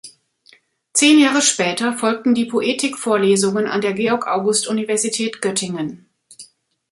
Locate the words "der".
3.81-3.93